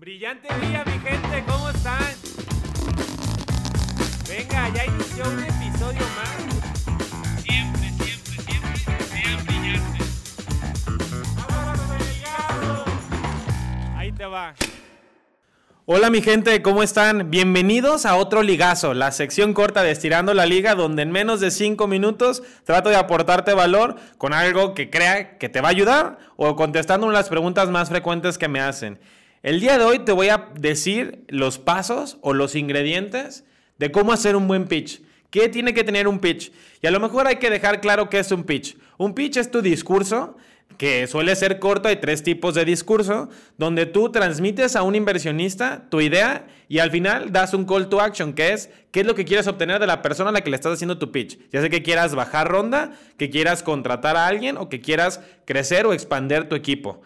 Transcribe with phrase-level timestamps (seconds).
[0.00, 1.98] Brillante día, mi gente, ¿cómo están?
[4.28, 7.42] Venga, ya inició un episodio más.
[7.42, 10.06] Siempre, siempre, siempre sean brillantes.
[13.96, 14.54] Ahí te va.
[15.86, 17.32] Hola mi gente, ¿cómo están?
[17.32, 21.50] Bienvenidos a otro ligazo, la sección corta de Estirando la Liga, donde en menos de
[21.50, 26.18] 5 minutos trato de aportarte valor con algo que crea que te va a ayudar
[26.36, 29.00] o contestando una de las preguntas más frecuentes que me hacen.
[29.42, 33.44] El día de hoy te voy a decir los pasos o los ingredientes
[33.78, 35.00] de cómo hacer un buen pitch.
[35.30, 36.50] ¿Qué tiene que tener un pitch?
[36.82, 38.76] Y a lo mejor hay que dejar claro qué es un pitch.
[38.96, 40.36] Un pitch es tu discurso,
[40.76, 45.84] que suele ser corto, hay tres tipos de discurso, donde tú transmites a un inversionista
[45.88, 49.14] tu idea y al final das un call to action, que es qué es lo
[49.14, 51.38] que quieres obtener de la persona a la que le estás haciendo tu pitch.
[51.52, 55.86] Ya sea que quieras bajar ronda, que quieras contratar a alguien o que quieras crecer
[55.86, 57.02] o expandir tu equipo.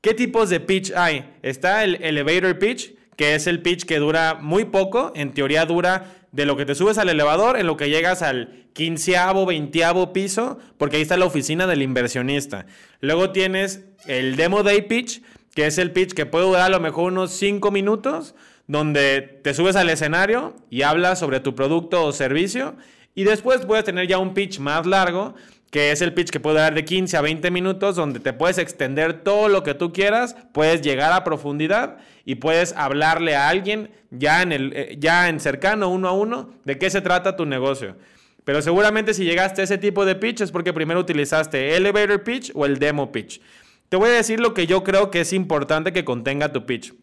[0.00, 1.34] ¿Qué tipos de pitch hay?
[1.42, 6.14] Está el elevator pitch, que es el pitch que dura muy poco, en teoría dura
[6.30, 10.58] de lo que te subes al elevador en lo que llegas al quinceavo, veinteavo piso,
[10.76, 12.66] porque ahí está la oficina del inversionista.
[13.00, 15.20] Luego tienes el demo day pitch,
[15.52, 18.36] que es el pitch que puede durar a lo mejor unos cinco minutos,
[18.68, 22.76] donde te subes al escenario y hablas sobre tu producto o servicio,
[23.16, 25.34] y después puedes tener ya un pitch más largo,
[25.70, 28.58] que es el pitch que puede dar de 15 a 20 minutos, donde te puedes
[28.58, 33.90] extender todo lo que tú quieras, puedes llegar a profundidad y puedes hablarle a alguien
[34.10, 37.44] ya en, el, eh, ya en cercano, uno a uno, de qué se trata tu
[37.44, 37.96] negocio.
[38.44, 42.50] Pero seguramente si llegaste a ese tipo de pitch es porque primero utilizaste elevator pitch
[42.54, 43.42] o el demo pitch.
[43.90, 46.94] Te voy a decir lo que yo creo que es importante que contenga tu pitch.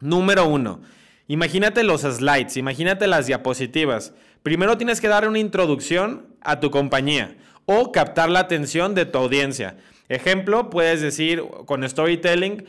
[0.00, 0.80] Número uno,
[1.28, 4.14] imagínate los slides, imagínate las diapositivas.
[4.42, 7.36] Primero tienes que dar una introducción a tu compañía
[7.72, 9.76] o captar la atención de tu audiencia.
[10.08, 12.64] Ejemplo, puedes decir con storytelling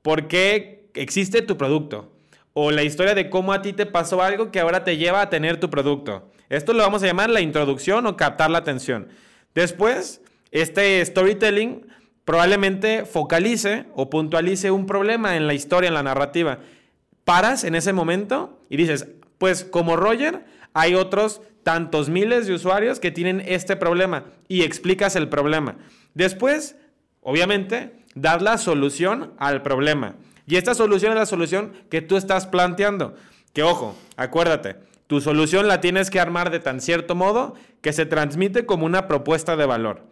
[0.00, 2.10] por qué existe tu producto
[2.54, 5.28] o la historia de cómo a ti te pasó algo que ahora te lleva a
[5.28, 6.32] tener tu producto.
[6.48, 9.08] Esto lo vamos a llamar la introducción o captar la atención.
[9.54, 10.22] Después,
[10.52, 11.86] este storytelling
[12.24, 16.60] probablemente focalice o puntualice un problema en la historia, en la narrativa.
[17.24, 19.06] Paras en ese momento y dices,
[19.38, 25.16] pues como Roger, hay otros tantos miles de usuarios que tienen este problema y explicas
[25.16, 25.76] el problema.
[26.14, 26.76] Después,
[27.22, 30.14] obviamente, das la solución al problema.
[30.46, 33.16] Y esta solución es la solución que tú estás planteando.
[33.52, 34.76] Que ojo, acuérdate,
[35.06, 39.08] tu solución la tienes que armar de tan cierto modo que se transmite como una
[39.08, 40.04] propuesta de valor.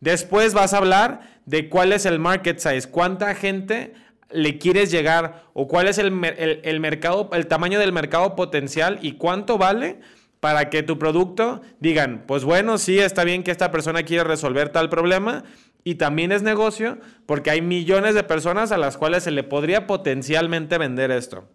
[0.00, 3.94] Después vas a hablar de cuál es el market size, cuánta gente
[4.30, 9.58] le quieres llegar o cuál es el, mercado, el tamaño del mercado potencial y cuánto
[9.58, 10.00] vale
[10.40, 14.68] para que tu producto digan, pues bueno, sí, está bien que esta persona quiere resolver
[14.68, 15.44] tal problema
[15.84, 19.86] y también es negocio porque hay millones de personas a las cuales se le podría
[19.86, 21.48] potencialmente vender esto.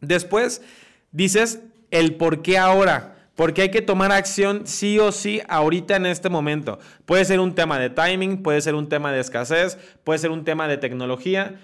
[0.00, 0.62] Después
[1.12, 1.60] dices
[1.90, 3.12] el por qué ahora.
[3.34, 6.78] Porque hay que tomar acción sí o sí ahorita en este momento.
[7.04, 10.44] Puede ser un tema de timing, puede ser un tema de escasez, puede ser un
[10.44, 11.58] tema de tecnología.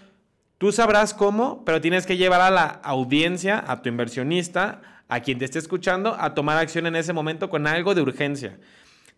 [0.60, 5.38] Tú sabrás cómo, pero tienes que llevar a la audiencia, a tu inversionista, a quien
[5.38, 8.59] te esté escuchando a tomar acción en ese momento con algo de urgencia.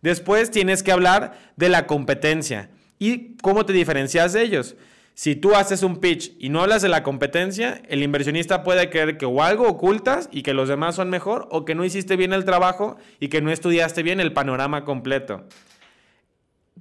[0.02, 2.70] Después tienes que hablar de la competencia
[3.00, 4.76] y cómo te diferencias de ellos.
[5.14, 9.18] Si tú haces un pitch y no hablas de la competencia, el inversionista puede creer
[9.18, 12.32] que o algo ocultas y que los demás son mejor o que no hiciste bien
[12.34, 15.44] el trabajo y que no estudiaste bien el panorama completo.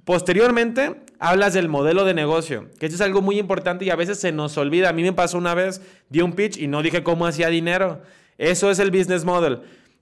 [0.04, 4.18] Posteriormente, hablas del modelo de negocio, que eso es algo muy importante y a veces
[4.18, 4.88] se nos olvida.
[4.88, 8.02] A mí me pasó una vez, di un pitch y no dije cómo hacía dinero.
[8.36, 9.60] Eso es el business model.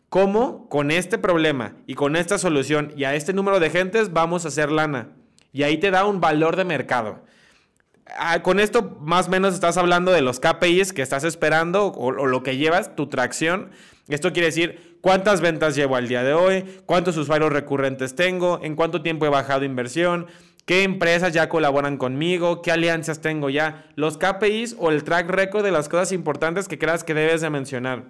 [0.09, 4.45] ¿Cómo con este problema y con esta solución y a este número de gentes vamos
[4.45, 5.09] a hacer lana?
[5.53, 7.21] Y ahí te da un valor de mercado.
[8.19, 12.07] Ah, con esto más o menos estás hablando de los KPIs que estás esperando o,
[12.07, 13.71] o, lo que llevas, tu tracción.
[14.09, 18.77] Esto quiere decir cuántas ventas llevo al día de hoy, cuántos usuarios recurrentes tengo, en
[18.77, 20.27] cuánto tiempo he bajado inversión,
[20.67, 25.65] qué empresas ya colaboran conmigo, qué alianzas tengo ya, los KPIs o el track record
[25.65, 28.05] de las cosas importantes que creas que debes de mencionar.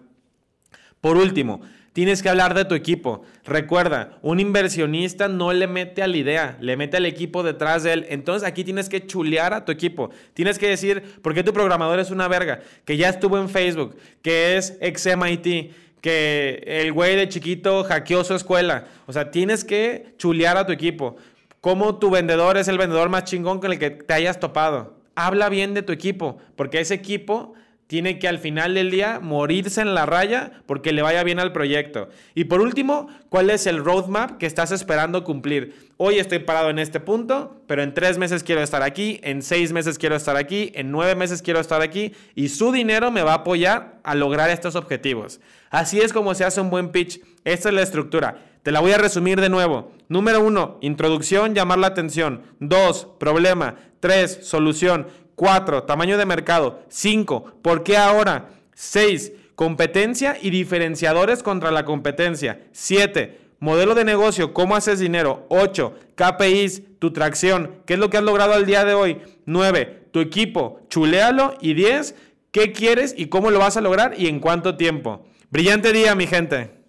[1.00, 3.22] Por último, tienes que hablar de tu equipo.
[3.44, 7.92] Recuerda, un inversionista no le mete a la idea, le mete al equipo detrás de
[7.92, 8.06] él.
[8.08, 10.10] Entonces aquí tienes que chulear a tu equipo.
[10.34, 13.96] Tienes que decir por qué tu programador es una verga, que ya estuvo en Facebook,
[14.22, 18.87] que es ex MIT, que el güey de chiquito hackeó su escuela.
[19.06, 21.16] O sea, tienes que chulear a tu equipo.
[21.60, 24.96] Cómo tu vendedor es el vendedor más chingón con el que te hayas topado.
[25.14, 27.52] Habla bien de tu equipo, porque ese equipo
[27.90, 31.50] tiene que al final del día morirse en la raya porque le vaya bien al
[31.50, 32.08] proyecto.
[32.37, 35.90] Y por último, ¿cuál es el roadmap que estás esperando cumplir?
[35.96, 39.72] Hoy estoy parado en este punto, pero en tres meses quiero estar aquí, en seis
[39.72, 43.32] meses quiero estar aquí, en nueve meses quiero estar aquí y su dinero me va
[43.32, 45.40] a apoyar a lograr estos objetivos.
[45.69, 47.20] Así es como se hace un buen pitch.
[47.42, 48.50] Esta es la estructura.
[48.62, 49.92] Te la voy a resumir de nuevo.
[50.08, 52.42] Número uno, introducción, llamar la atención.
[52.58, 53.76] Dos, problema.
[54.00, 55.06] Tres, solución.
[55.40, 55.84] 4.
[55.84, 56.82] Tamaño de mercado.
[56.88, 57.60] 5.
[57.62, 58.50] ¿Por qué ahora?
[58.74, 59.32] 6.
[59.54, 62.60] Competencia y diferenciadores contra la competencia.
[62.72, 63.38] 7.
[63.58, 65.46] Modelo de negocio, cómo haces dinero.
[65.48, 65.94] 8.
[66.14, 69.22] KPIs, tu tracción, qué es lo que has logrado al día de hoy.
[69.46, 70.08] 9.
[70.12, 71.54] Tu equipo, chuléalo.
[71.62, 72.14] Y 10.
[72.50, 75.24] ¿Qué quieres y cómo lo vas a lograr y en cuánto tiempo?
[75.50, 76.79] Brillante día, mi gente.